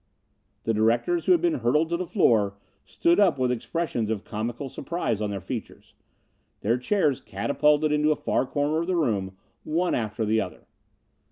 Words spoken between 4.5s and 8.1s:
surprise on their features. Their chairs catapulted into